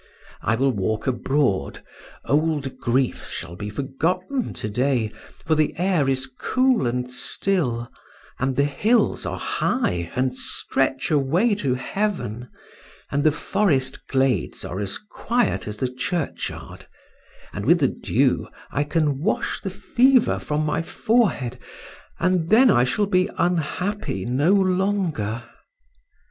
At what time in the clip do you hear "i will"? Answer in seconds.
0.41-0.71